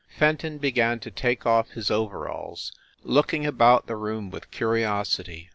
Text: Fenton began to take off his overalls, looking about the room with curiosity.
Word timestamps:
Fenton 0.07 0.57
began 0.57 0.99
to 1.01 1.11
take 1.11 1.45
off 1.45 1.69
his 1.73 1.91
overalls, 1.91 2.71
looking 3.03 3.45
about 3.45 3.85
the 3.85 3.95
room 3.95 4.31
with 4.31 4.49
curiosity. 4.49 5.49